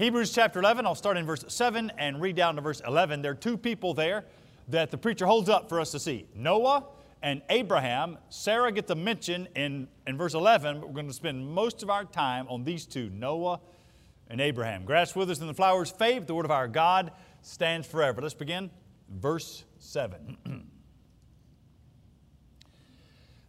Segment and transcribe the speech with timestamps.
[0.00, 3.20] Hebrews chapter 11, I'll start in verse 7 and read down to verse 11.
[3.20, 4.24] There are two people there
[4.68, 6.86] that the preacher holds up for us to see Noah
[7.20, 8.16] and Abraham.
[8.30, 11.90] Sarah gets a mention in, in verse 11, but we're going to spend most of
[11.90, 13.60] our time on these two Noah
[14.30, 14.86] and Abraham.
[14.86, 17.12] Grass withers and the flowers fade, but the word of our God
[17.42, 18.22] stands forever.
[18.22, 18.70] Let's begin.
[19.10, 20.38] Verse 7.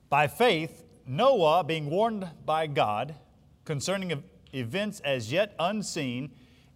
[0.10, 3.16] by faith, Noah, being warned by God
[3.64, 4.22] concerning
[4.54, 6.32] events as yet unseen,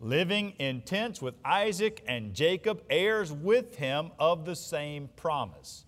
[0.00, 5.84] living in tents with Isaac and Jacob, heirs with him of the same promise.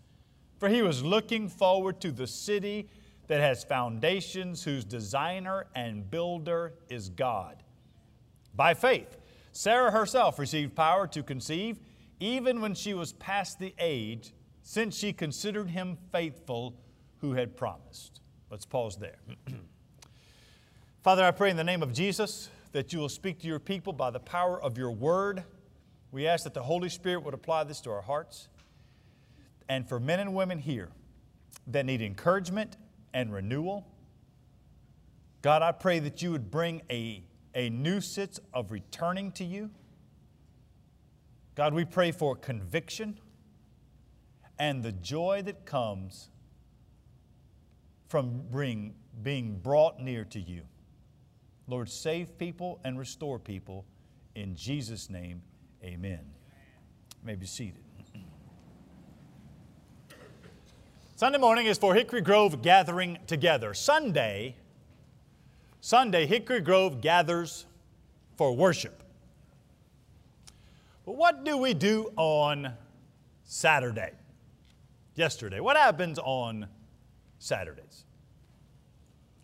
[0.58, 2.88] For he was looking forward to the city
[3.28, 7.62] that has foundations, whose designer and builder is God.
[8.54, 9.16] By faith,
[9.52, 11.78] Sarah herself received power to conceive,
[12.18, 16.76] even when she was past the age, since she considered him faithful
[17.18, 18.20] who had promised.
[18.50, 19.18] Let's pause there.
[21.02, 23.92] Father, I pray in the name of Jesus that you will speak to your people
[23.92, 25.44] by the power of your word.
[26.12, 28.48] We ask that the Holy Spirit would apply this to our hearts.
[29.68, 30.90] And for men and women here
[31.66, 32.76] that need encouragement
[33.14, 33.86] and renewal,
[35.42, 37.22] God, I pray that you would bring a,
[37.54, 39.70] a new sense of returning to you.
[41.54, 43.18] God, we pray for conviction
[44.58, 46.30] and the joy that comes
[48.08, 50.62] from being, being brought near to you.
[51.70, 53.84] Lord, save people and restore people.
[54.34, 55.40] In Jesus' name,
[55.84, 56.18] amen.
[56.18, 57.84] You may be seated.
[61.14, 63.72] Sunday morning is for Hickory Grove gathering together.
[63.72, 64.56] Sunday,
[65.80, 67.66] Sunday, Hickory Grove gathers
[68.36, 69.04] for worship.
[71.06, 72.72] But what do we do on
[73.44, 74.10] Saturday?
[75.14, 75.60] Yesterday.
[75.60, 76.66] What happens on
[77.38, 78.06] Saturdays?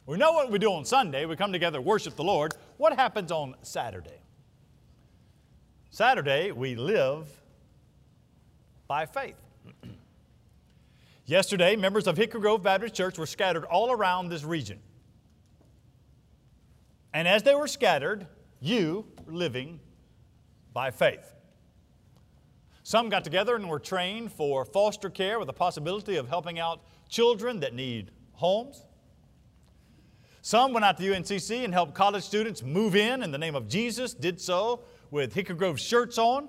[0.07, 1.27] We know what we do on Sunday.
[1.27, 2.55] We come together, worship the Lord.
[2.77, 4.21] What happens on Saturday?
[5.91, 7.29] Saturday, we live
[8.87, 9.35] by faith.
[11.27, 14.79] Yesterday, members of Hickory Grove Baptist Church were scattered all around this region.
[17.13, 18.29] And as they were scattered,
[18.61, 19.81] you were living
[20.73, 21.35] by faith.
[22.85, 26.83] Some got together and were trained for foster care with the possibility of helping out
[27.09, 28.86] children that need homes.
[30.47, 33.67] Some went out to UNCC and helped college students move in in the name of
[33.67, 36.49] Jesus, did so with Hickory Grove shirts on.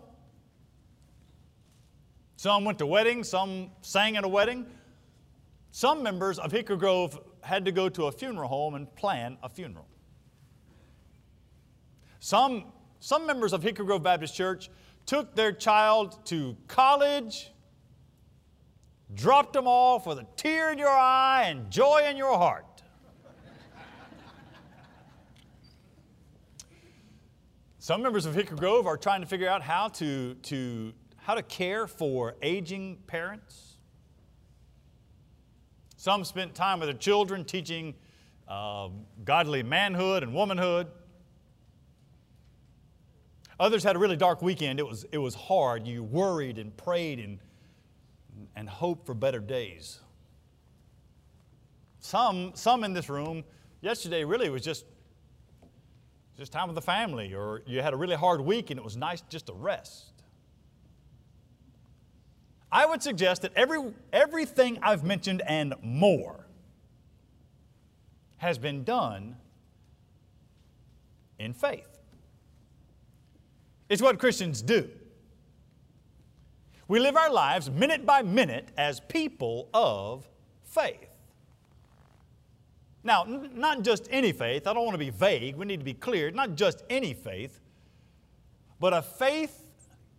[2.36, 4.68] Some went to weddings, some sang at a wedding.
[5.72, 9.50] Some members of Hickory Grove had to go to a funeral home and plan a
[9.50, 9.88] funeral.
[12.20, 12.66] Some,
[13.00, 14.70] some members of Hickory Grove Baptist Church
[15.08, 17.52] took their child to college,
[19.16, 22.67] dropped them off with a tear in your eye and joy in your heart.
[27.88, 31.42] Some members of Hickory Grove are trying to figure out how to, to, how to
[31.42, 33.78] care for aging parents.
[35.96, 37.94] Some spent time with their children teaching
[38.46, 38.90] uh,
[39.24, 40.88] godly manhood and womanhood.
[43.58, 44.82] Others had a really dark weekend.
[44.82, 45.88] It was, it was hard.
[45.88, 47.40] You worried and prayed and,
[48.58, 50.02] and hoped for better days.
[52.02, 53.46] Some, some in this room,
[53.80, 54.84] yesterday really was just
[56.38, 58.96] just time with the family, or you had a really hard week and it was
[58.96, 60.14] nice just to rest.
[62.72, 63.80] I would suggest that every,
[64.14, 66.46] everything I've mentioned and more
[68.38, 69.38] has been done
[71.40, 71.88] in faith.
[73.90, 74.90] It's what Christians do.
[76.88, 80.30] We live our lives minute by minute as people of
[80.64, 81.07] faith.
[83.08, 85.86] Now, n- not just any faith, I don't want to be vague, we need to
[85.86, 87.62] be clear, not just any faith,
[88.82, 89.64] but a faith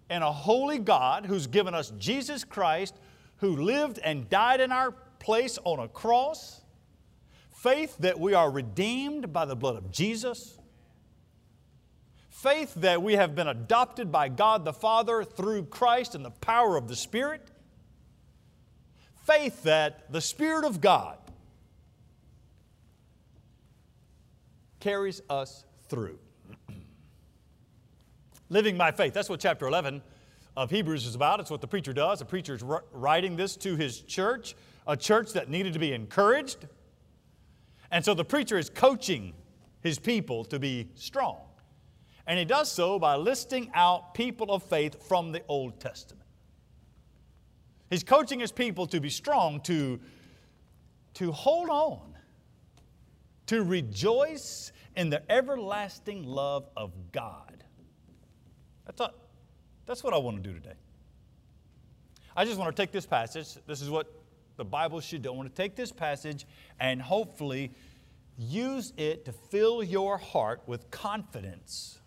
[0.09, 2.95] in a holy God who's given us Jesus Christ,
[3.37, 6.63] who lived and died in our place on a cross,
[7.51, 10.59] faith that we are redeemed by the blood of Jesus,
[12.31, 16.79] faith that we have been adopted by God the Father through Christ and the power
[16.79, 17.51] of the Spirit,
[19.27, 21.19] faith that the Spirit of God
[24.81, 26.19] carries us through.
[28.49, 29.13] Living by faith.
[29.13, 30.03] That's what chapter 11
[30.57, 31.41] of Hebrews is about.
[31.41, 32.19] It's what the preacher does.
[32.19, 36.67] The preacher is writing this to his church, a church that needed to be encouraged.
[37.91, 39.35] And so the preacher is coaching
[39.81, 41.39] his people to be strong.
[42.27, 46.27] And he does so by listing out people of faith from the Old Testament.
[47.91, 49.99] He's coaching his people to be strong, to,
[51.15, 52.18] to hold on,
[53.49, 57.65] to rejoice in the everlasting love of God.
[58.87, 59.11] That's, a,
[59.87, 60.77] that's what I want to do today.
[62.37, 63.49] I just want to take this passage.
[63.67, 64.13] This is what
[64.57, 65.33] the Bible should do.
[65.33, 66.47] I want to take this passage
[66.79, 67.73] and hopefully
[68.39, 71.99] use it to fill your heart with confidence.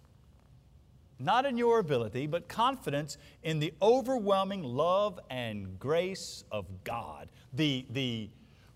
[1.20, 7.30] Not in your ability, but confidence in the overwhelming love and grace of God.
[7.54, 8.30] The, the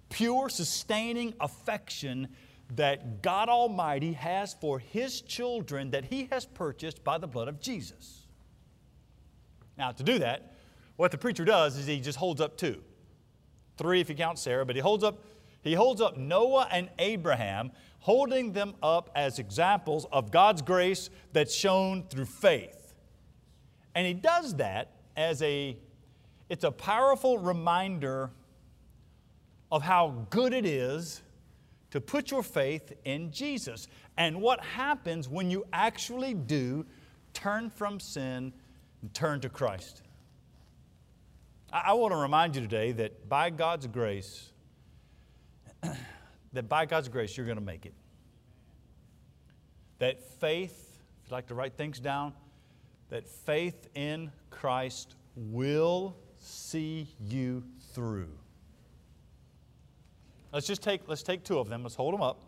[0.09, 2.29] pure, sustaining affection
[2.75, 7.59] that God Almighty has for His children that He has purchased by the blood of
[7.59, 8.25] Jesus.
[9.77, 10.53] Now, to do that,
[10.95, 12.81] what the preacher does is he just holds up two.
[13.77, 15.25] Three if you count Sarah, but he holds up,
[15.61, 21.53] he holds up Noah and Abraham, holding them up as examples of God's grace that's
[21.53, 22.93] shown through faith.
[23.93, 25.77] And he does that as a,
[26.49, 28.31] it's a powerful reminder
[29.71, 31.21] of how good it is
[31.95, 33.87] to put your faith in Jesus
[34.17, 36.85] and what happens when you actually do
[37.33, 38.51] turn from sin
[39.01, 40.01] and turn to Christ.
[41.71, 44.51] I, I want to remind you today that by God's grace,
[46.51, 47.93] that by God's grace, you're going to make it.
[49.99, 52.33] That faith, if you'd like to write things down,
[53.07, 57.63] that faith in Christ will see you
[57.93, 58.27] through.
[60.55, 62.41] Let's just take, let's take two of them, let's hold them up,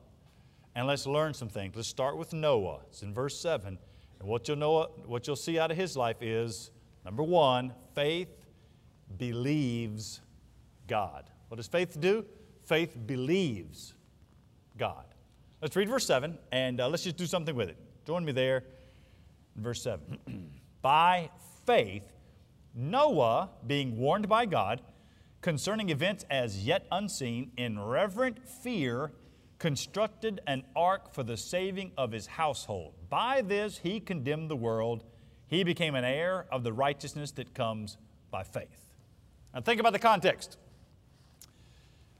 [0.76, 1.76] and let's learn some things.
[1.76, 2.80] Let's start with Noah.
[2.88, 3.78] It's in verse 7.
[4.22, 6.72] And what you'll, know, what you'll see out of his life is
[7.04, 8.30] number one, faith
[9.18, 10.22] believes
[10.88, 11.30] God.
[11.50, 12.24] What does faith do?
[12.64, 13.94] Faith believes
[14.78, 15.04] God.
[15.62, 17.78] Let's read verse 7 and uh, let's just do something with it.
[18.06, 18.64] Join me there
[19.58, 20.18] in verse 7.
[20.82, 21.30] by
[21.66, 22.10] faith,
[22.74, 24.82] Noah, being warned by God,
[25.42, 29.12] concerning events as yet unseen, in reverent fear,
[29.60, 32.94] constructed an ark for the saving of his household.
[33.10, 35.04] By this he condemned the world.
[35.48, 37.98] He became an heir of the righteousness that comes
[38.30, 38.90] by faith.
[39.54, 40.58] Now think about the context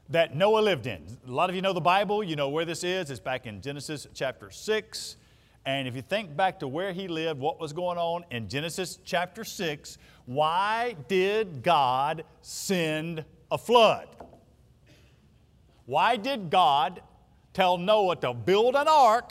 [0.08, 1.02] that Noah lived in.
[1.26, 3.10] A lot of you know the Bible, you know where this is.
[3.10, 5.16] It's back in Genesis chapter 6.
[5.66, 8.98] And if you think back to where he lived, what was going on in Genesis
[9.04, 14.08] chapter 6, why did God send a flood?
[15.86, 17.00] Why did God
[17.54, 19.30] tell Noah to build an ark?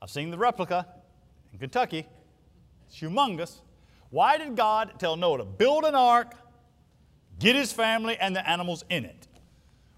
[0.00, 0.86] I've seen the replica
[1.52, 2.06] in Kentucky,
[2.86, 3.60] it's humongous.
[4.08, 6.32] Why did God tell Noah to build an ark,
[7.38, 9.28] get his family and the animals in it?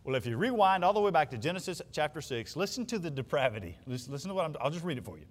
[0.03, 3.13] Well, if you rewind all the way back to Genesis chapter 6, listen to the
[3.13, 3.79] depravity.
[3.87, 5.27] Listen, to what I'm, I'll just read it for you.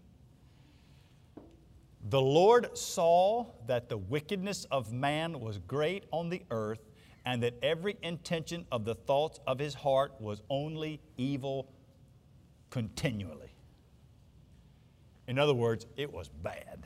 [2.10, 6.80] The Lord saw that the wickedness of man was great on the earth,
[7.26, 11.70] and that every intention of the thoughts of his heart was only evil
[12.70, 13.52] continually.
[15.28, 16.86] In other words, it was bad.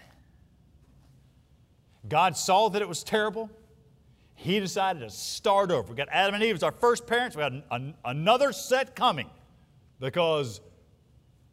[2.10, 3.52] God saw that it was terrible
[4.42, 5.92] he decided to start over.
[5.92, 7.36] We got Adam and Eve as our first parents.
[7.36, 9.30] We an, an, another set coming
[10.00, 10.62] because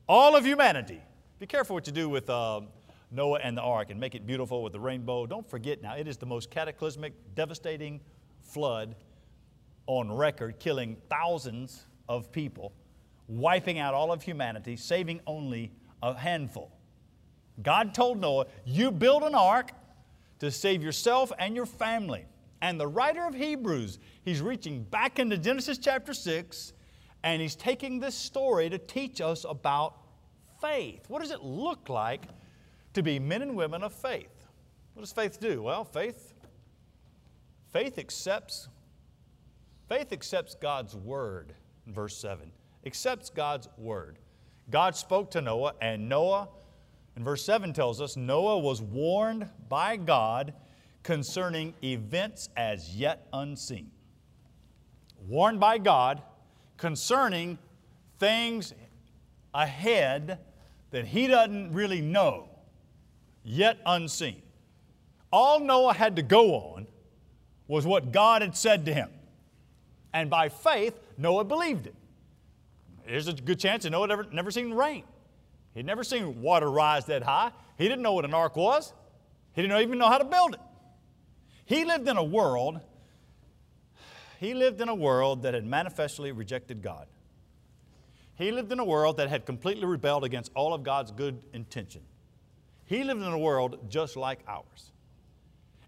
[0.08, 1.02] all of humanity,
[1.38, 2.62] be careful what you do with uh,
[3.10, 5.26] Noah and the ark and make it beautiful with the rainbow.
[5.26, 8.00] Don't forget now, it is the most cataclysmic, devastating
[8.42, 8.96] flood
[9.86, 12.72] on record, killing thousands of people,
[13.26, 15.72] wiping out all of humanity, saving only
[16.02, 16.70] a handful.
[17.62, 19.72] God told Noah, You build an ark
[20.38, 22.26] to save yourself and your family.
[22.60, 26.72] And the writer of Hebrews, he's reaching back into Genesis chapter 6,
[27.22, 29.96] and he's taking this story to teach us about
[30.60, 31.04] faith.
[31.08, 32.22] What does it look like
[32.98, 34.44] to be men and women of faith?
[34.94, 35.62] What does faith do?
[35.62, 36.34] Well, faith
[37.72, 38.68] faith accepts
[39.88, 41.54] faith accepts God's word
[41.86, 42.50] verse 7.
[42.86, 44.18] Accepts God's word.
[44.70, 46.48] God spoke to Noah and Noah
[47.16, 50.54] in verse 7 tells us Noah was warned by God
[51.02, 53.90] concerning events as yet unseen.
[55.26, 56.22] Warned by God
[56.76, 57.58] concerning
[58.20, 58.72] things
[59.52, 60.38] ahead
[60.92, 62.48] that he doesn't really know,
[63.48, 64.42] yet unseen.
[65.32, 66.86] All Noah had to go on
[67.66, 69.08] was what God had said to him.
[70.12, 71.94] And by faith, Noah believed it.
[73.06, 75.04] There's a good chance that Noah had never, never seen rain.
[75.74, 77.52] He'd never seen water rise that high.
[77.78, 78.92] He didn't know what an ark was.
[79.54, 80.60] He didn't even know how to build it.
[81.64, 82.80] He lived in a world,
[84.40, 87.06] he lived in a world that had manifestly rejected God.
[88.36, 92.02] He lived in a world that had completely rebelled against all of God's good intention.
[92.88, 94.92] He lived in a world just like ours.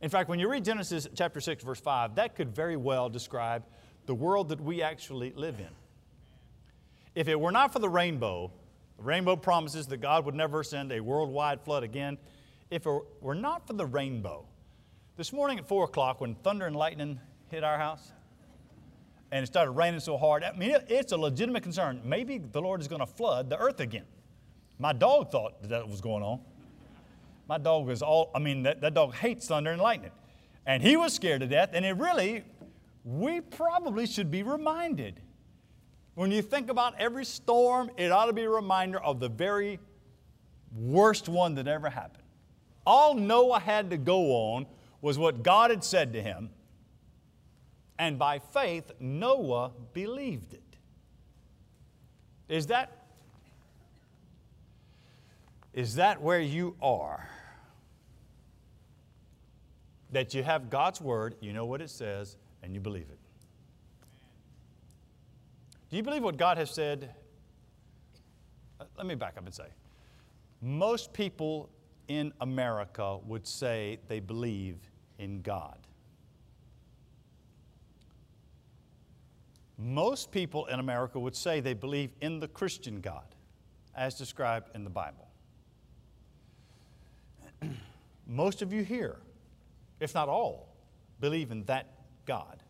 [0.02, 3.64] In fact, when you read Genesis chapter 6, verse 5, that could very well describe
[4.04, 5.70] the world that we actually live in.
[7.14, 8.52] If it were not for the rainbow,
[8.98, 12.18] the rainbow promises that God would never send a worldwide flood again.
[12.70, 14.44] If it were not for the rainbow,
[15.16, 18.12] this morning at 4 o'clock, when thunder and lightning hit our house,
[19.32, 20.44] and it started raining so hard.
[20.44, 22.02] I mean, it's a legitimate concern.
[22.04, 24.04] Maybe the Lord is going to flood the earth again.
[24.78, 26.40] My dog thought that, that was going on.
[27.50, 30.12] My dog was all, I mean, that, that dog hates thunder and lightning.
[30.66, 31.70] And he was scared to death.
[31.72, 32.44] And it really,
[33.02, 35.18] we probably should be reminded.
[36.14, 39.80] When you think about every storm, it ought to be a reminder of the very
[40.76, 42.22] worst one that ever happened.
[42.86, 44.66] All Noah had to go on
[45.00, 46.50] was what God had said to him
[47.98, 50.76] and by faith, Noah believed it.
[52.48, 53.06] Is that,
[55.74, 57.28] is that where you are?
[60.12, 63.18] That you have God's Word, you know what it says, and you believe it.
[65.90, 67.14] Do you believe what God has said?
[68.80, 69.66] Uh, let me back up and say
[70.62, 71.70] most people
[72.08, 74.76] in America would say they believe
[75.18, 75.78] in God.
[79.78, 83.24] Most people in America would say they believe in the Christian God
[83.94, 85.28] as described in the Bible.
[88.26, 89.18] Most of you here,
[90.00, 90.74] if not all,
[91.20, 91.86] believe in that
[92.26, 92.62] God.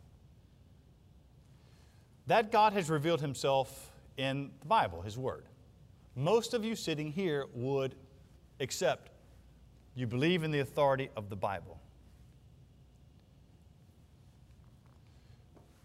[2.26, 5.46] That God has revealed himself in the Bible, his word.
[6.14, 7.94] Most of you sitting here would
[8.60, 9.10] accept
[9.94, 11.80] you believe in the authority of the Bible.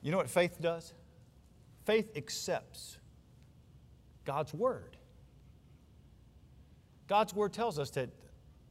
[0.01, 0.93] You know what faith does?
[1.85, 2.97] Faith accepts
[4.23, 4.97] God's Word.
[7.07, 8.09] God's Word tells us that,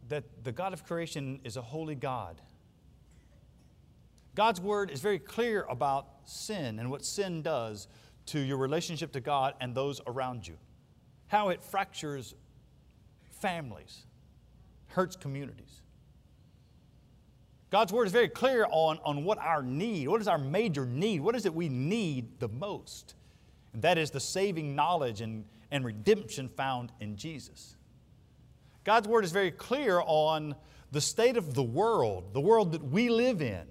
[0.08, 2.40] that the God of creation is a holy God.
[4.34, 7.88] God's Word is very clear about sin and what sin does
[8.26, 10.56] to your relationship to God and those around you,
[11.26, 12.34] how it fractures
[13.30, 14.06] families,
[14.88, 15.82] hurts communities.
[17.70, 21.20] God's word is very clear on, on what our need, what is our major need,
[21.20, 23.16] what is it we need the most.
[23.72, 27.74] And that is the saving knowledge and, and redemption found in Jesus.
[28.84, 30.54] God's word is very clear on
[30.92, 33.66] the state of the world, the world that we live in.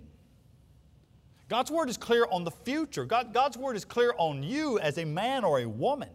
[1.53, 3.05] God's word is clear on the future.
[3.05, 6.10] God, God's word is clear on you as a man or a woman.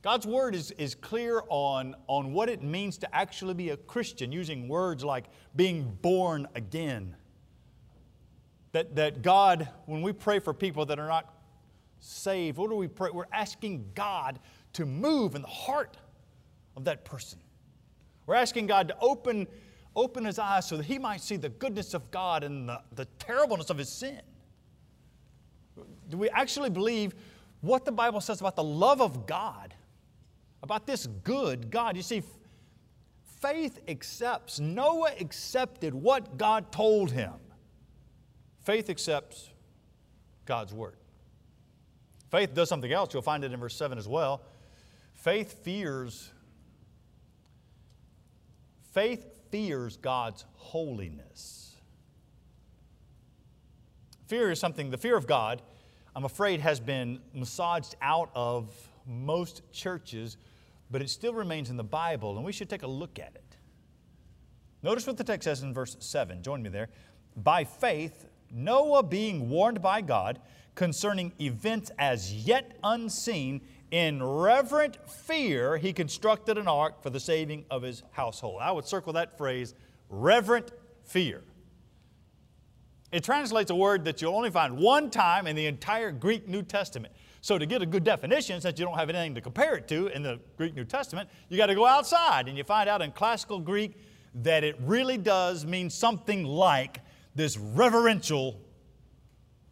[0.00, 4.32] God's word is, is clear on, on what it means to actually be a Christian,
[4.32, 7.14] using words like being born again.
[8.72, 11.34] That, that God, when we pray for people that are not
[12.00, 13.10] saved, what do we pray?
[13.12, 14.38] We're asking God
[14.72, 15.98] to move in the heart
[16.78, 17.40] of that person.
[18.24, 19.46] We're asking God to open,
[19.94, 23.04] open his eyes so that he might see the goodness of God and the, the
[23.18, 24.20] terribleness of his sin.
[26.08, 27.14] Do we actually believe
[27.60, 29.74] what the Bible says about the love of God?
[30.62, 31.96] about this good God.
[31.96, 32.22] You see,
[33.40, 34.60] faith accepts.
[34.60, 37.32] Noah accepted what God told him.
[38.62, 39.50] Faith accepts
[40.46, 40.96] God's word.
[42.30, 43.12] Faith does something else.
[43.12, 44.42] You'll find it in verse 7 as well.
[45.12, 46.30] Faith fears
[48.92, 51.76] faith fears God's holiness.
[54.26, 55.62] Fear is something, the fear of God,
[56.16, 58.74] I'm afraid, has been massaged out of
[59.06, 60.36] most churches
[60.92, 63.56] but it still remains in the Bible, and we should take a look at it.
[64.82, 66.42] Notice what the text says in verse 7.
[66.42, 66.90] Join me there.
[67.34, 70.38] By faith, Noah, being warned by God
[70.74, 77.66] concerning events as yet unseen, in reverent fear, he constructed an ark for the saving
[77.70, 78.60] of his household.
[78.62, 79.74] I would circle that phrase,
[80.08, 80.72] reverent
[81.04, 81.42] fear.
[83.12, 86.62] It translates a word that you'll only find one time in the entire Greek New
[86.62, 87.12] Testament.
[87.42, 90.06] So, to get a good definition, since you don't have anything to compare it to
[90.06, 93.12] in the Greek New Testament, you got to go outside and you find out in
[93.12, 93.98] classical Greek
[94.36, 97.00] that it really does mean something like
[97.34, 98.58] this reverential,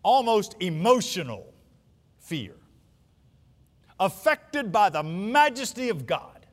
[0.03, 1.55] almost emotional
[2.19, 2.57] fear,
[4.01, 6.47] affected by the majesty of God.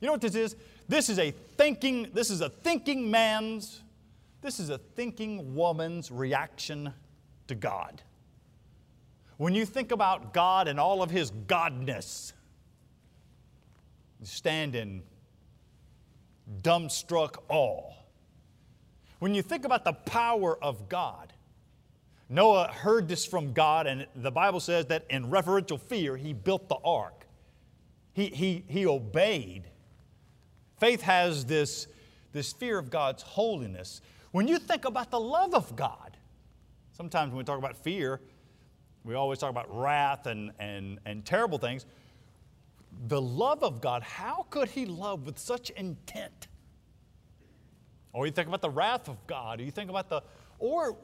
[0.00, 0.56] You know what this is?
[0.88, 3.82] This is a thinking, this is a thinking man's,
[4.40, 6.92] this is a thinking woman's reaction
[7.46, 8.02] to God.
[9.36, 12.32] When you think about God and all of His godness,
[14.22, 15.02] stand in
[16.62, 17.92] dumbstruck awe.
[19.18, 21.31] When you think about the power of God,
[22.32, 26.66] Noah heard this from God, and the Bible says that in reverential fear, he built
[26.70, 27.26] the ark.
[28.14, 29.64] He, he, he obeyed.
[30.80, 31.88] Faith has this,
[32.32, 34.00] this fear of God's holiness.
[34.30, 36.16] When you think about the love of God,
[36.92, 38.22] sometimes when we talk about fear,
[39.04, 41.84] we always talk about wrath and, and, and terrible things.
[43.08, 46.48] The love of God, how could He love with such intent?
[48.14, 50.22] Or you think about the wrath of God, or you think about the,
[50.58, 50.96] or,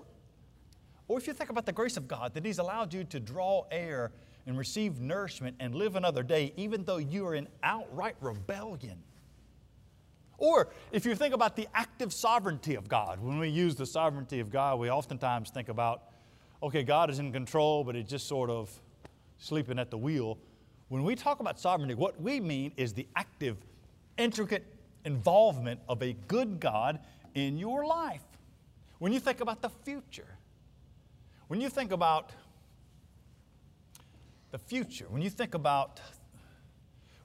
[1.09, 3.65] or if you think about the grace of God, that He's allowed you to draw
[3.71, 4.13] air
[4.47, 9.03] and receive nourishment and live another day, even though you are in outright rebellion.
[10.37, 14.39] Or if you think about the active sovereignty of God, when we use the sovereignty
[14.39, 16.03] of God, we oftentimes think about,
[16.63, 18.71] okay, God is in control, but He's just sort of
[19.39, 20.39] sleeping at the wheel.
[20.89, 23.57] When we talk about sovereignty, what we mean is the active,
[24.17, 24.65] intricate
[25.05, 27.01] involvement of a good God
[27.35, 28.23] in your life.
[28.99, 30.39] When you think about the future,
[31.49, 32.31] when you think about
[34.51, 36.01] the future, when you think about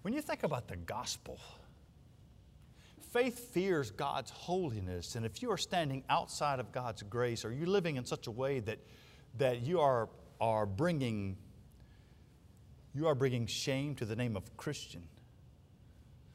[0.01, 1.39] when you think about the gospel,
[3.12, 5.15] faith fears God's holiness.
[5.15, 8.32] And if you are standing outside of God's grace, or you're living in such a
[8.32, 8.80] way that,
[9.38, 10.10] that you are,
[10.42, 11.38] are bringing
[12.96, 15.01] you are bringing shame to the name of Christian.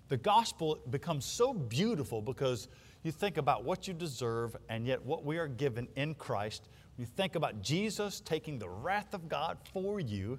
[0.08, 2.66] The gospel becomes so beautiful because
[3.04, 6.68] you think about what you deserve and yet what we are given in Christ.
[6.98, 10.38] You think about Jesus taking the wrath of God for you.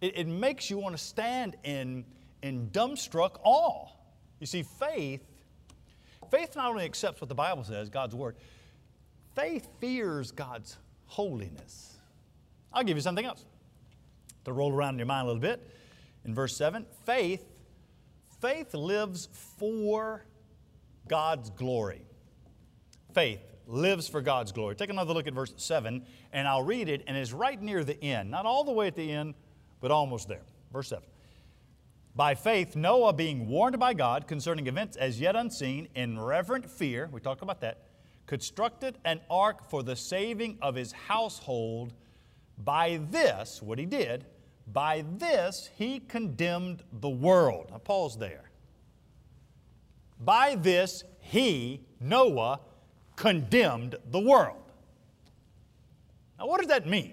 [0.00, 2.04] It, it makes you want to stand in,
[2.42, 3.88] in dumbstruck awe.
[4.40, 5.22] You see, faith,
[6.30, 8.36] faith not only accepts what the Bible says, God's Word,
[9.34, 11.98] faith fears God's holiness.
[12.72, 13.44] I'll give you something else
[14.44, 15.70] to roll around in your mind a little bit.
[16.24, 17.44] In verse 7, faith
[18.40, 20.24] Faith lives for
[21.08, 22.02] God's glory.
[23.12, 24.74] Faith lives for God's glory.
[24.74, 28.02] Take another look at verse 7, and I'll read it, and it's right near the
[28.02, 28.30] end.
[28.30, 29.34] Not all the way at the end,
[29.80, 30.42] but almost there.
[30.72, 31.04] Verse 7.
[32.16, 37.08] By faith, Noah, being warned by God concerning events as yet unseen, in reverent fear,
[37.12, 37.86] we talked about that,
[38.26, 41.92] constructed an ark for the saving of his household.
[42.58, 44.26] By this, what he did,
[44.66, 47.70] by this he condemned the world.
[47.74, 48.50] I pause there.
[50.18, 52.60] By this he, Noah,
[53.20, 54.56] condemned the world.
[56.38, 57.12] Now, what does that mean?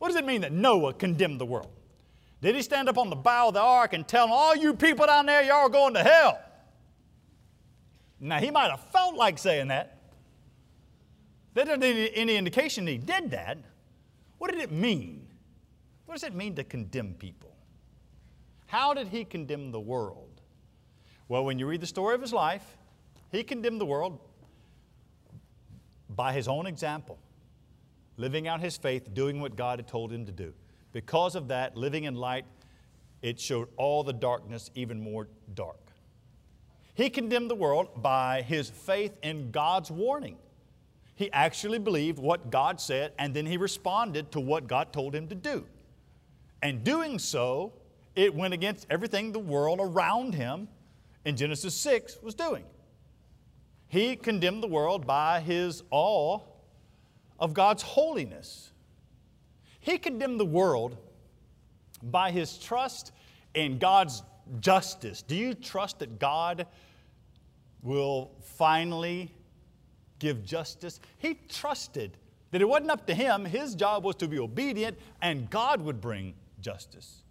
[0.00, 1.70] What does it mean that Noah condemned the world?
[2.42, 5.06] Did he stand up on the bow of the ark and tell all you people
[5.06, 6.40] down there, y'all going to hell?
[8.18, 9.98] Now, he might have felt like saying that.
[11.54, 13.58] There isn't any indication he did that.
[14.38, 15.28] What did it mean?
[16.06, 17.54] What does it mean to condemn people?
[18.66, 20.40] How did he condemn the world?
[21.28, 22.76] Well, when you read the story of his life,
[23.30, 24.18] he condemned the world
[26.08, 27.18] by his own example,
[28.16, 30.52] living out his faith, doing what God had told him to do.
[30.92, 32.44] Because of that, living in light,
[33.22, 35.78] it showed all the darkness even more dark.
[36.94, 40.36] He condemned the world by his faith in God's warning.
[41.14, 45.28] He actually believed what God said, and then he responded to what God told him
[45.28, 45.66] to do.
[46.62, 47.74] And doing so,
[48.16, 50.68] it went against everything the world around him
[51.24, 52.64] in Genesis 6 was doing.
[53.90, 56.38] He condemned the world by his awe
[57.40, 58.70] of God's holiness.
[59.80, 60.96] He condemned the world
[62.00, 63.10] by his trust
[63.52, 64.22] in God's
[64.60, 65.22] justice.
[65.22, 66.68] Do you trust that God
[67.82, 69.34] will finally
[70.20, 71.00] give justice?
[71.18, 72.16] He trusted
[72.52, 76.00] that it wasn't up to him, his job was to be obedient, and God would
[76.00, 77.24] bring justice.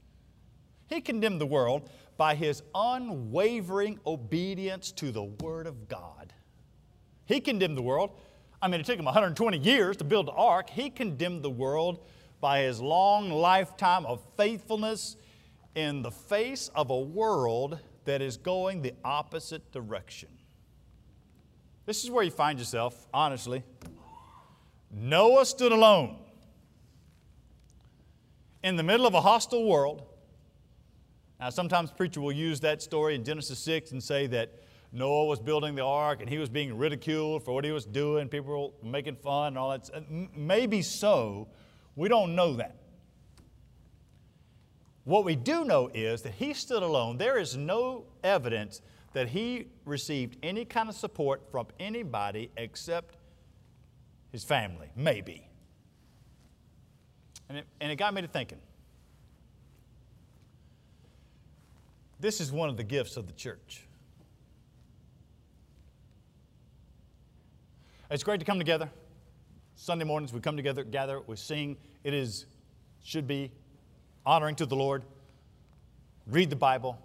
[0.88, 6.34] He condemned the world by his unwavering obedience to the Word of God.
[7.30, 8.10] He condemned the world.
[8.60, 10.68] I mean, it took him 120 years to build the ark.
[10.72, 12.00] He condemned the world
[12.42, 15.16] by his long lifetime of faithfulness
[15.76, 20.30] in the face of a world that is going the opposite direction.
[21.86, 23.62] This is where you find yourself, honestly.
[24.92, 26.18] Noah stood alone
[28.64, 30.02] in the middle of a hostile world.
[31.40, 35.40] Now, sometimes preacher will use that story in Genesis 6 and say that Noah was
[35.40, 38.28] building the ark and he was being ridiculed for what he was doing.
[38.28, 39.90] People were making fun and all that.
[40.36, 41.48] Maybe so.
[41.96, 42.76] We don't know that.
[45.04, 47.18] What we do know is that he stood alone.
[47.18, 48.82] There is no evidence
[49.14, 53.16] that he received any kind of support from anybody except
[54.32, 55.48] his family, maybe.
[57.48, 58.60] And it, and it got me to thinking.
[62.20, 63.88] This is one of the gifts of the church.
[68.12, 68.90] It's great to come together.
[69.76, 71.78] Sunday mornings we come together, gather, we sing.
[72.04, 72.48] It is,
[73.04, 73.52] should be
[74.26, 75.04] honoring to the Lord.
[76.26, 76.98] Read the Bible.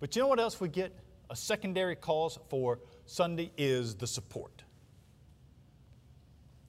[0.00, 0.98] But you know what else we get?
[1.28, 4.64] A secondary cause for Sunday is the support.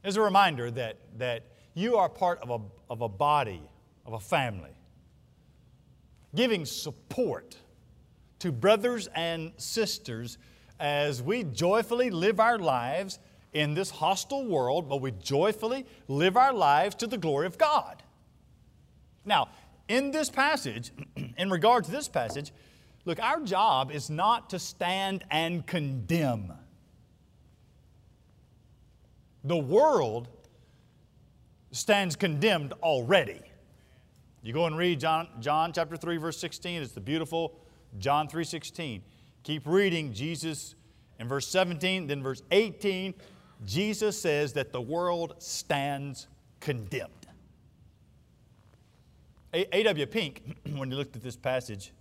[0.04, 2.60] As a reminder that, that you are part of a,
[2.92, 3.62] of a body,
[4.06, 4.76] of a family.
[6.36, 7.56] Giving support
[8.40, 10.38] to brothers and sisters
[10.82, 13.20] as we joyfully live our lives
[13.54, 18.04] in this hostile world, but we joyfully live our lives to the glory of God.
[19.26, 19.50] Now,
[19.88, 20.92] in this passage,
[21.38, 22.52] in regard to this passage,
[23.06, 26.54] look, our job is not to stand and condemn.
[29.44, 30.28] The world
[31.72, 33.42] stands condemned already.
[34.42, 36.82] You go and read John, John chapter 3, verse 16.
[36.82, 37.60] It's the beautiful
[37.98, 39.02] John 3 16.
[39.44, 40.76] Keep reading Jesus
[41.20, 43.14] in verse 17, then verse 18.
[43.66, 46.28] Jesus says that the world stands
[46.60, 47.14] condemned.
[49.54, 50.06] A.W.
[50.06, 51.92] Pink, when he looked at this passage,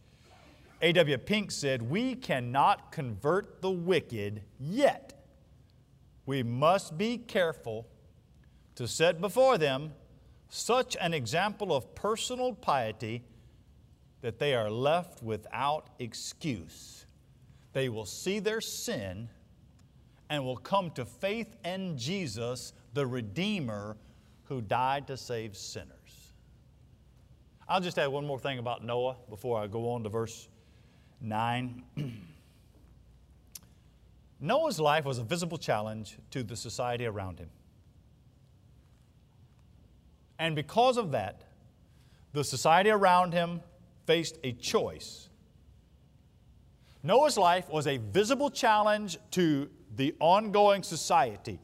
[0.82, 1.18] A.W.
[1.18, 5.14] Pink said, We cannot convert the wicked yet.
[6.26, 7.86] We must be careful
[8.74, 9.92] to set before them
[10.50, 13.24] such an example of personal piety
[14.20, 17.06] that they are left without excuse.
[17.72, 19.28] They will see their sin
[20.30, 23.96] and will come to faith in Jesus, the Redeemer
[24.44, 26.32] who died to save sinners.
[27.68, 30.48] I'll just add one more thing about Noah before I go on to verse
[31.20, 31.82] 9.
[34.40, 37.50] Noah's life was a visible challenge to the society around him.
[40.38, 41.42] And because of that,
[42.32, 43.60] the society around him
[44.06, 45.28] faced a choice.
[47.02, 51.58] Noah's life was a visible challenge to the ongoing society.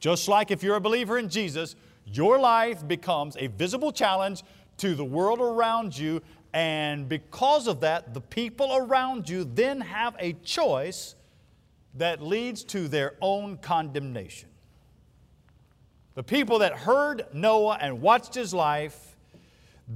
[0.00, 4.42] Just like if you're a believer in Jesus, your life becomes a visible challenge
[4.78, 10.16] to the world around you, and because of that, the people around you then have
[10.18, 11.14] a choice
[11.94, 14.48] that leads to their own condemnation.
[16.14, 19.16] The people that heard Noah and watched his life,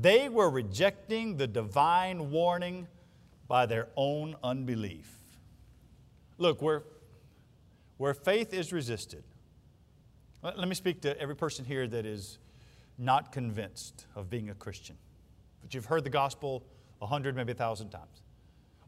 [0.00, 2.86] they were rejecting the divine warning
[3.48, 5.10] by their own unbelief.
[6.38, 6.82] Look, where,
[8.02, 9.22] where faith is resisted,
[10.42, 12.40] let, let me speak to every person here that is
[12.98, 14.96] not convinced of being a Christian,
[15.60, 16.64] but you've heard the gospel
[17.00, 18.22] a hundred, maybe a thousand times.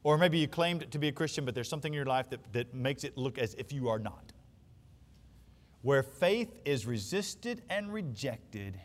[0.02, 2.40] Or maybe you claimed to be a Christian, but there's something in your life that,
[2.54, 4.32] that makes it look as if you are not.
[5.82, 8.80] Where faith is resisted and rejected,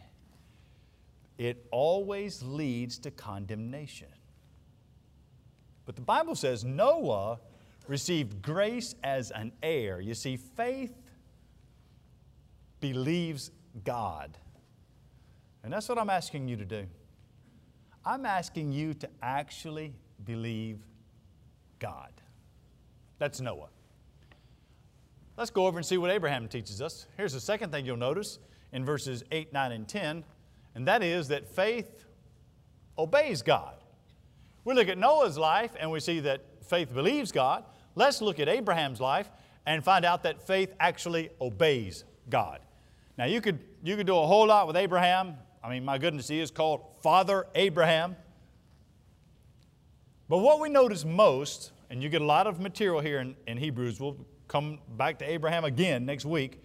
[1.40, 4.10] it always leads to condemnation.
[5.88, 7.40] But the Bible says Noah
[7.90, 10.00] received grace as an heir.
[10.00, 10.96] You see, faith
[12.80, 13.50] believes
[13.84, 14.38] God.
[15.64, 16.86] And that's what I'm asking you to do.
[18.06, 20.80] I'm asking you to actually believe
[21.80, 22.12] God.
[23.18, 23.70] That's Noah.
[25.36, 27.08] Let's go over and see what Abraham teaches us.
[27.18, 28.40] Here's the second thing you'll notice
[28.72, 30.24] in verses 8, 9, and 10,
[30.76, 32.06] and that is that faith
[32.98, 33.76] obeys God.
[34.64, 37.66] We look at Noah's life and we see that faith believes God.
[38.00, 39.30] Let's look at Abraham's life
[39.68, 42.62] and find out that faith actually obeys God.
[43.18, 46.28] Now, you could, you could do a whole lot with Abraham I mean, my goodness,
[46.28, 48.16] he is called Father Abraham.
[50.30, 53.58] But what we notice most, and you get a lot of material here in, in
[53.58, 56.64] Hebrews, we'll come back to Abraham again next week,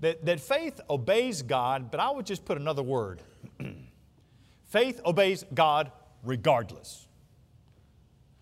[0.00, 3.22] that, that faith obeys God, but I would just put another word.
[4.66, 5.90] faith obeys God
[6.22, 7.05] regardless.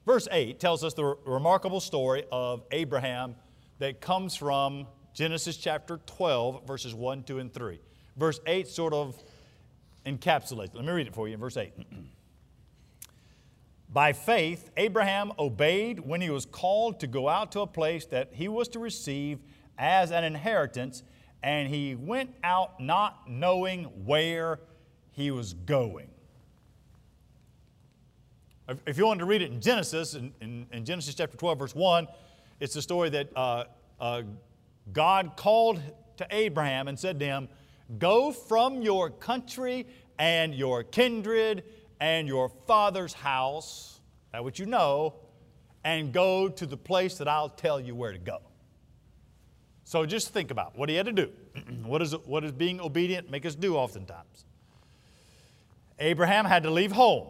[0.06, 3.36] Verse 8 tells us the remarkable story of Abraham
[3.78, 7.80] that comes from Genesis chapter 12, verses 1, 2, and 3.
[8.16, 9.22] Verse 8 sort of
[10.04, 10.74] encapsulates.
[10.74, 11.72] Let me read it for you in verse 8.
[13.88, 18.30] By faith, Abraham obeyed when he was called to go out to a place that
[18.32, 19.38] he was to receive
[19.78, 21.02] as an inheritance,
[21.42, 24.60] and he went out not knowing where
[25.12, 26.10] he was going.
[28.86, 31.74] If you wanted to read it in Genesis, in, in, in Genesis chapter 12, verse
[31.74, 32.06] 1,
[32.60, 33.64] it's the story that uh,
[34.00, 34.22] uh,
[34.92, 35.82] God called
[36.16, 37.48] to Abraham and said to him,
[37.98, 39.86] Go from your country
[40.18, 41.64] and your kindred
[42.00, 44.00] and your father's house,
[44.32, 45.14] that which you know,
[45.84, 48.38] and go to the place that I'll tell you where to go.
[49.84, 51.30] So just think about what he had to do.
[51.84, 54.46] what, is, what does being obedient make us do oftentimes?
[55.98, 57.26] Abraham had to leave home.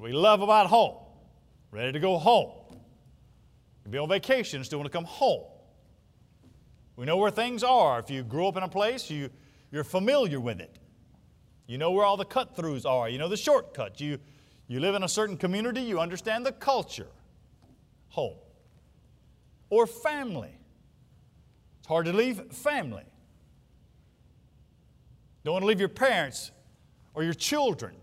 [0.00, 0.96] We love about home.
[1.70, 2.52] Ready to go home.
[3.84, 5.44] You be on vacation, still want to come home.
[6.96, 7.98] We know where things are.
[7.98, 9.30] If you grew up in a place, you,
[9.70, 10.78] you're familiar with it.
[11.66, 13.08] You know where all the cut throughs are.
[13.08, 14.00] You know the shortcuts.
[14.00, 14.18] You,
[14.66, 17.08] you live in a certain community, you understand the culture.
[18.08, 18.36] Home.
[19.70, 20.58] Or family.
[21.78, 23.04] It's hard to leave family.
[25.44, 26.50] Don't want to leave your parents
[27.14, 27.94] or your children.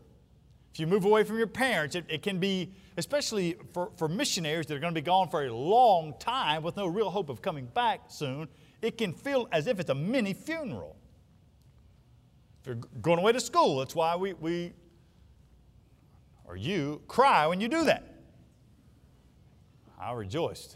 [0.76, 4.66] If you move away from your parents, it, it can be, especially for, for missionaries
[4.66, 7.42] that are going to be gone for a long time with no real hope of
[7.42, 8.50] coming back soon,
[8.82, 10.98] it can feel as if it's a mini funeral.
[12.60, 14.74] If you're going away to school, that's why we, we
[16.44, 18.14] or you cry when you do that.
[19.98, 20.76] I rejoiced.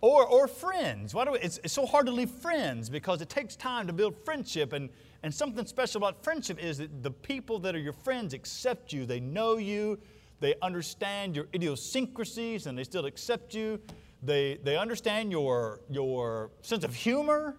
[0.00, 1.12] Or, or friends.
[1.12, 3.92] Why do we, it's, it's so hard to leave friends because it takes time to
[3.92, 4.72] build friendship.
[4.72, 4.88] And,
[5.24, 9.06] and something special about friendship is that the people that are your friends accept you.
[9.06, 9.98] They know you.
[10.40, 13.80] They understand your idiosyncrasies and they still accept you.
[14.22, 17.56] They, they understand your, your sense of humor.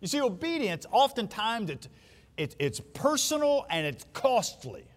[0.00, 1.88] You see, obedience, oftentimes it,
[2.36, 4.88] it, it's personal and it's costly.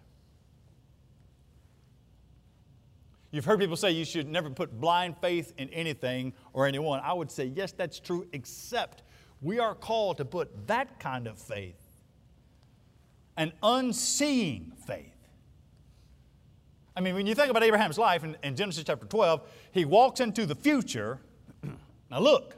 [3.30, 7.00] You've heard people say you should never put blind faith in anything or anyone.
[7.04, 9.04] I would say, yes, that's true, except
[9.42, 11.80] we are called to put that kind of faith,
[13.36, 15.20] an unseeing faith,
[16.96, 19.40] I mean, when you think about Abraham's life in, in Genesis chapter 12,
[19.72, 21.18] he walks into the future.
[22.10, 22.56] now, look,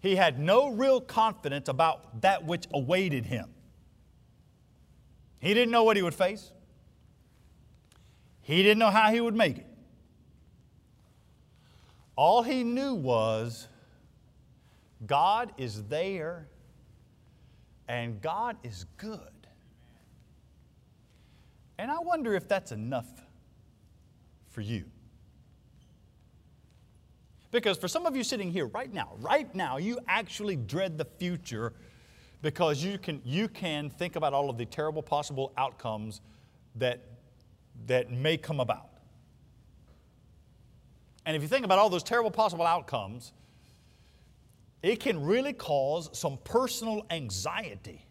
[0.00, 3.50] he had no real confidence about that which awaited him.
[5.40, 6.50] He didn't know what he would face,
[8.40, 9.66] he didn't know how he would make it.
[12.16, 13.68] All he knew was
[15.06, 16.48] God is there
[17.88, 19.18] and God is good.
[21.78, 23.08] And I wonder if that's enough
[24.50, 24.84] for you.
[27.50, 31.04] Because for some of you sitting here right now, right now, you actually dread the
[31.04, 31.72] future
[32.42, 36.20] because you can, you can think about all of the terrible possible outcomes
[36.76, 37.00] that,
[37.86, 38.88] that may come about.
[41.26, 43.32] And if you think about all those terrible possible outcomes,
[44.84, 48.04] it can really cause some personal anxiety.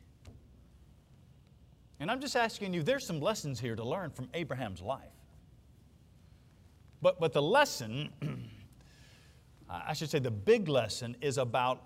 [2.00, 5.14] And I'm just asking you, there's some lessons here to learn from Abraham's life.
[7.00, 8.10] But, but the lesson,
[9.70, 11.84] I should say, the big lesson is about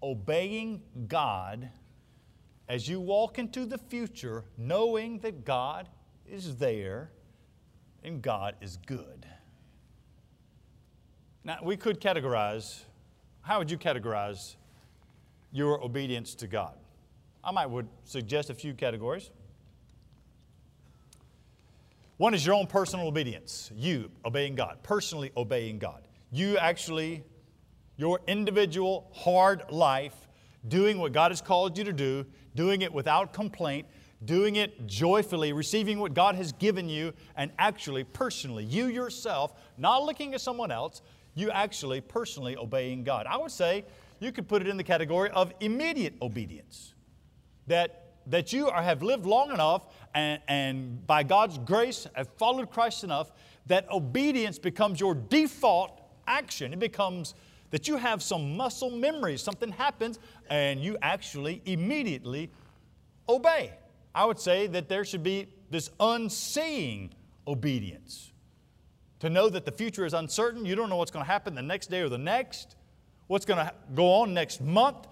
[0.00, 1.68] obeying God
[2.68, 5.88] as you walk into the future, knowing that God
[6.24, 7.10] is there
[8.04, 9.26] and God is good.
[11.42, 12.84] Now, we could categorize,
[13.42, 14.56] how would you categorize
[15.52, 16.74] your obedience to God?
[17.42, 19.30] I might would suggest a few categories.
[22.18, 26.06] One is your own personal obedience, you obeying God, personally obeying God.
[26.30, 27.24] You actually,
[27.96, 30.28] your individual hard life,
[30.68, 33.86] doing what God has called you to do, doing it without complaint,
[34.26, 40.04] doing it joyfully, receiving what God has given you, and actually, personally, you yourself, not
[40.04, 41.00] looking at someone else,
[41.34, 43.26] you actually personally obeying God.
[43.26, 43.84] I would say
[44.18, 46.94] you could put it in the category of immediate obedience.
[47.66, 52.70] That that you are, have lived long enough and, and by God's grace have followed
[52.70, 53.32] Christ enough
[53.66, 56.72] that obedience becomes your default action.
[56.72, 57.34] It becomes
[57.70, 59.36] that you have some muscle memory.
[59.36, 62.50] Something happens and you actually immediately
[63.28, 63.72] obey.
[64.14, 67.12] I would say that there should be this unseeing
[67.46, 68.32] obedience.
[69.20, 71.62] To know that the future is uncertain, you don't know what's going to happen the
[71.62, 72.76] next day or the next,
[73.26, 75.06] what's going to go on next month.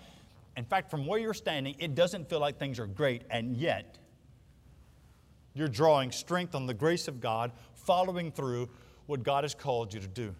[0.57, 3.99] In fact, from where you're standing, it doesn't feel like things are great, and yet
[5.55, 8.69] you're drawing strength on the grace of God, following through
[9.07, 10.35] what God has called you to do.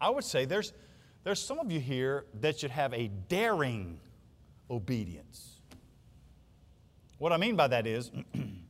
[0.00, 0.72] I would say there's,
[1.24, 3.98] there's some of you here that should have a daring
[4.70, 5.60] obedience.
[7.18, 8.10] What I mean by that is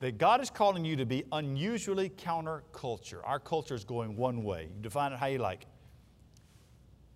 [0.00, 3.20] that God is calling you to be unusually counterculture.
[3.24, 4.68] Our culture is going one way.
[4.74, 5.66] You define it how you like.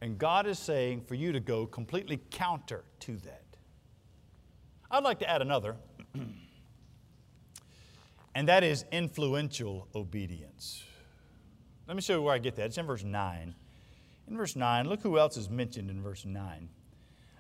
[0.01, 3.43] And God is saying for you to go completely counter to that.
[4.91, 5.77] I'd like to add another,
[8.35, 10.85] and that is influential obedience.
[11.87, 12.67] Let me show you where I get that.
[12.67, 13.55] It's in verse 9.
[14.29, 16.69] In verse 9, look who else is mentioned in verse 9.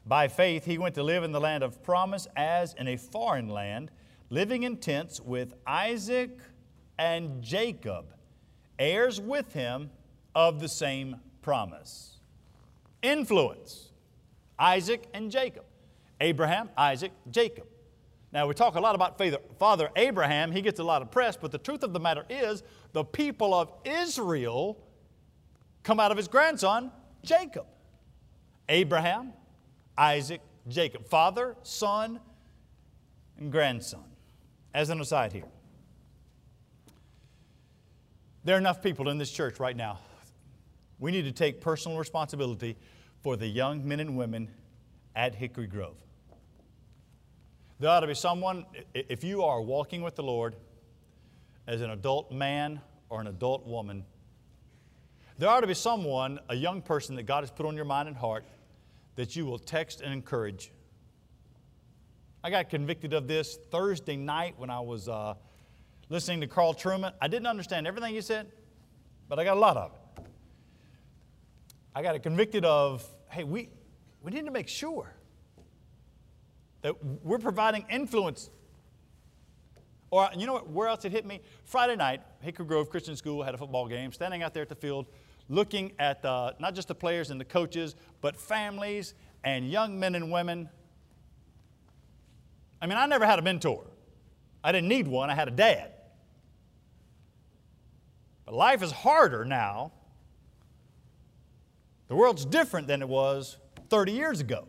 [0.06, 3.48] By faith, he went to live in the land of promise as in a foreign
[3.48, 3.90] land,
[4.34, 6.40] living in tents with Isaac
[6.98, 8.06] and Jacob,
[8.80, 9.90] heirs with him
[10.34, 12.14] of the same promise
[13.00, 13.90] influence
[14.58, 15.64] Isaac and Jacob.
[16.20, 17.66] Abraham, Isaac, Jacob.
[18.32, 19.20] Now, we talk a lot about
[19.58, 20.50] Father Abraham.
[20.50, 23.52] He gets a lot of press, but the truth of the matter is the people
[23.52, 24.78] of Israel
[25.82, 26.90] come out of his grandson,
[27.22, 27.66] Jacob.
[28.68, 29.32] Abraham,
[29.98, 31.06] Isaac, Jacob.
[31.08, 32.20] Father, son,
[33.38, 34.04] and grandson.
[34.74, 35.44] As an aside here,
[38.42, 40.00] there are enough people in this church right now.
[40.98, 42.76] We need to take personal responsibility
[43.22, 44.50] for the young men and women
[45.14, 45.96] at Hickory Grove.
[47.78, 50.56] There ought to be someone, if you are walking with the Lord
[51.66, 54.04] as an adult man or an adult woman,
[55.38, 58.08] there ought to be someone, a young person that God has put on your mind
[58.08, 58.44] and heart,
[59.16, 60.72] that you will text and encourage.
[62.44, 65.32] I got convicted of this Thursday night when I was uh,
[66.10, 67.14] listening to Carl Trueman.
[67.18, 68.52] I didn't understand everything he said,
[69.30, 70.26] but I got a lot of it.
[71.94, 73.70] I got convicted of, hey, we,
[74.20, 75.10] we need to make sure
[76.82, 78.50] that we're providing influence.
[80.10, 81.40] Or, you know what, where else it hit me?
[81.64, 84.74] Friday night, Hickory Grove Christian School had a football game, standing out there at the
[84.74, 85.06] field,
[85.48, 90.14] looking at the, not just the players and the coaches, but families and young men
[90.14, 90.68] and women.
[92.84, 93.86] I mean, I never had a mentor.
[94.62, 95.90] I didn't need one, I had a dad.
[98.44, 99.92] But life is harder now.
[102.08, 103.56] The world's different than it was
[103.88, 104.68] 30 years ago.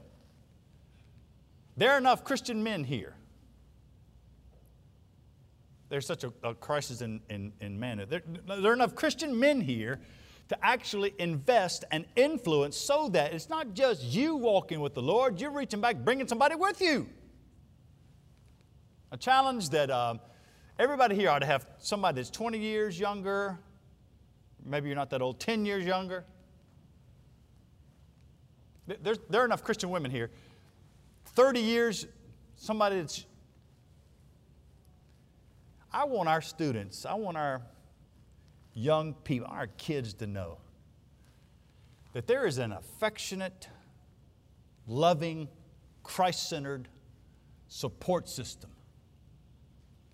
[1.75, 3.17] There are enough Christian men here.
[5.89, 7.77] There's such a, a crisis in, in, in.
[8.09, 9.99] There, there are enough Christian men here
[10.47, 15.41] to actually invest and influence so that it's not just you walking with the Lord,
[15.41, 17.09] you're reaching back, bringing somebody with you.
[19.11, 20.19] A challenge that um,
[20.79, 23.57] everybody here ought to have somebody that's 20 years younger,
[24.63, 26.25] maybe you're not that old, 10 years younger.
[28.87, 30.29] There's, there are enough Christian women here
[31.35, 32.07] 30 years,
[32.55, 33.25] somebody that's.
[35.91, 37.61] I want our students, I want our
[38.73, 40.57] young people, our kids to know
[42.13, 43.69] that there is an affectionate,
[44.87, 45.47] loving,
[46.03, 46.87] Christ centered
[47.67, 48.69] support system.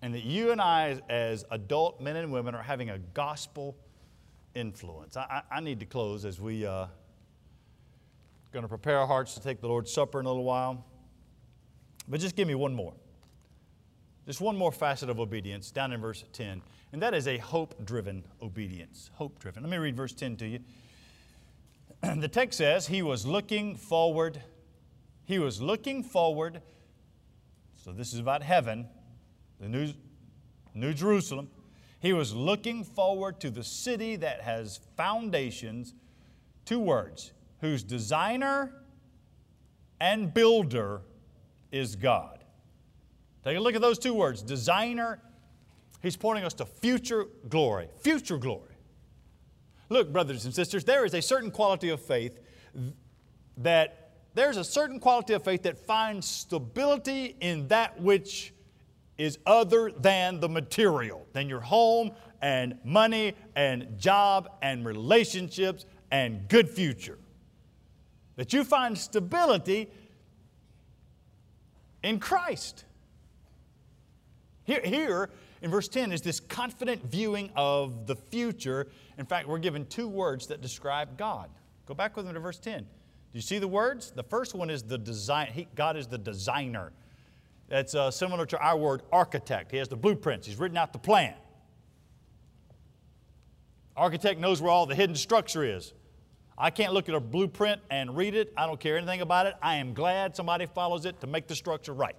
[0.02, 3.76] And that you and I, as, adult men and women, are having a gospel
[4.54, 5.16] influence.
[5.16, 6.86] I, I need to close as we uh,
[8.52, 10.84] going to prepare our hearts to take the Lord's Supper in a little while.
[12.08, 12.94] But just give me one more.
[14.26, 16.62] Just one more facet of obedience down in verse 10,
[16.92, 19.10] and that is a hope driven obedience.
[19.14, 19.62] Hope driven.
[19.62, 20.58] Let me read verse 10 to you.
[22.16, 24.40] the text says, He was looking forward.
[25.24, 26.62] He was looking forward.
[27.84, 28.86] So this is about heaven,
[29.62, 29.92] the New,
[30.74, 31.48] New Jerusalem.
[32.00, 35.94] He was looking forward to the city that has foundations,
[36.64, 38.74] two words, whose designer
[40.00, 41.02] and builder
[41.70, 42.44] is God.
[43.44, 45.20] Take a look at those two words designer.
[46.02, 47.88] He's pointing us to future glory.
[48.00, 48.74] Future glory.
[49.88, 52.40] Look, brothers and sisters, there is a certain quality of faith
[53.58, 58.52] that there's a certain quality of faith that finds stability in that which
[59.22, 66.48] is other than the material, than your home and money and job and relationships and
[66.48, 67.18] good future.
[68.36, 69.90] That you find stability
[72.02, 72.84] in Christ.
[74.64, 75.30] Here, here
[75.60, 78.88] in verse 10 is this confident viewing of the future.
[79.18, 81.48] In fact, we're given two words that describe God.
[81.86, 82.80] Go back with me to verse 10.
[82.80, 82.86] Do
[83.38, 84.10] you see the words?
[84.10, 85.48] The first one is the design.
[85.52, 86.92] He, God is the designer.
[87.72, 89.70] That's uh, similar to our word architect.
[89.70, 91.32] He has the blueprints, he's written out the plan.
[93.96, 95.94] Architect knows where all the hidden structure is.
[96.58, 98.52] I can't look at a blueprint and read it.
[98.58, 99.54] I don't care anything about it.
[99.62, 102.14] I am glad somebody follows it to make the structure right.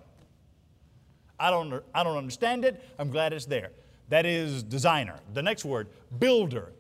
[1.40, 2.84] I don't, I don't understand it.
[2.98, 3.70] I'm glad it's there.
[4.10, 5.20] That is designer.
[5.36, 5.88] The next word,
[6.18, 6.74] builder.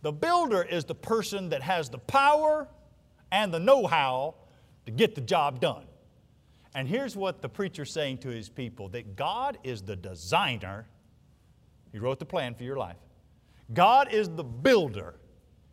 [0.00, 2.68] The builder is the person that has the power
[3.30, 4.36] and the know how
[4.86, 5.84] to get the job done.
[6.74, 10.86] And here's what the preacher's saying to his people that God is the designer.
[11.92, 12.96] He wrote the plan for your life.
[13.72, 15.14] God is the builder.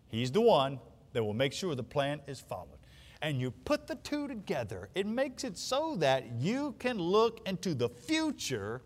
[0.09, 0.79] He's the one
[1.13, 2.77] that will make sure the plan is followed.
[3.21, 7.73] And you put the two together, it makes it so that you can look into
[7.73, 8.81] the future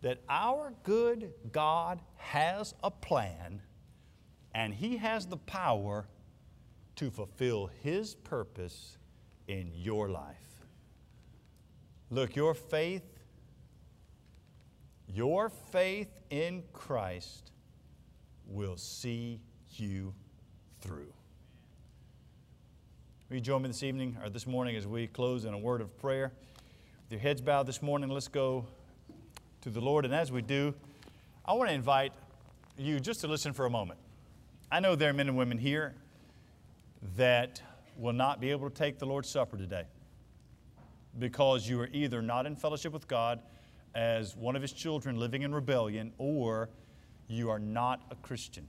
[0.00, 3.60] that our good God has a plan
[4.54, 6.06] and He has the power
[6.96, 8.98] to fulfill His purpose
[9.48, 10.47] in your life.
[12.10, 13.02] Look, your faith,
[15.06, 17.52] your faith in Christ
[18.46, 19.40] will see
[19.72, 20.14] you
[20.80, 21.12] through.
[23.28, 25.82] Will you join me this evening or this morning as we close in a word
[25.82, 26.32] of prayer?
[27.04, 28.64] With your heads bowed this morning, let's go
[29.60, 30.06] to the Lord.
[30.06, 30.74] And as we do,
[31.44, 32.14] I want to invite
[32.78, 33.98] you just to listen for a moment.
[34.72, 35.94] I know there are men and women here
[37.18, 37.60] that
[37.98, 39.84] will not be able to take the Lord's Supper today
[41.18, 43.40] because you are either not in fellowship with God
[43.94, 46.68] as one of His children living in rebellion or
[47.28, 48.66] you are not a Christian.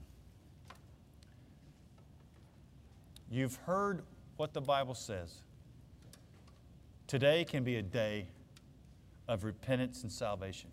[3.30, 4.02] You've heard
[4.36, 5.42] what the Bible says.
[7.06, 8.26] Today can be a day
[9.28, 10.70] of repentance and salvation.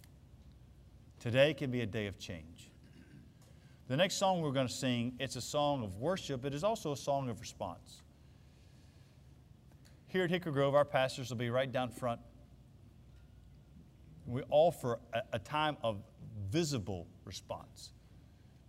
[1.20, 2.72] Today can be a day of change.
[3.88, 6.46] The next song we're going to sing, it's a song of worship.
[6.46, 8.02] It is also a song of response.
[10.10, 12.22] Here at Hickory Grove, our pastors will be right down front.
[14.26, 16.02] We offer a, a time of
[16.50, 17.92] visible response.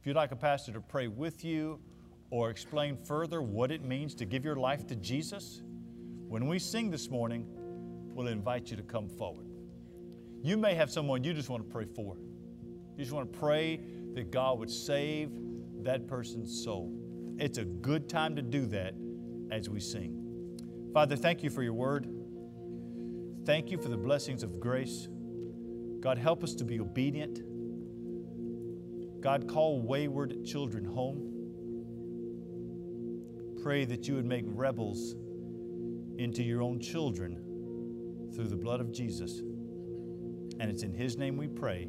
[0.00, 1.78] If you'd like a pastor to pray with you
[2.30, 5.62] or explain further what it means to give your life to Jesus,
[6.26, 7.46] when we sing this morning,
[8.14, 9.46] we'll invite you to come forward.
[10.42, 12.16] You may have someone you just want to pray for.
[12.96, 13.80] You just want to pray
[14.14, 15.30] that God would save
[15.82, 16.92] that person's soul.
[17.38, 18.94] It's a good time to do that
[19.52, 20.17] as we sing.
[20.92, 22.08] Father, thank you for your word.
[23.44, 25.08] Thank you for the blessings of grace.
[26.00, 27.42] God, help us to be obedient.
[29.20, 31.24] God, call wayward children home.
[33.62, 35.14] Pray that you would make rebels
[36.18, 39.40] into your own children through the blood of Jesus.
[40.60, 41.88] And it's in His name we pray.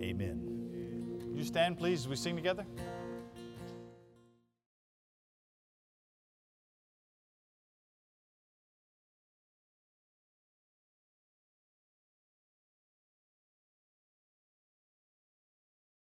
[0.00, 0.56] Amen.
[1.34, 2.64] You stand, please, as we sing together.